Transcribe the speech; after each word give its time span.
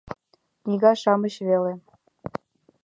Книга-шамыч 0.63 1.35
веле. 1.47 1.73